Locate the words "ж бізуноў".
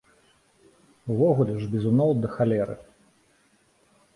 1.65-2.09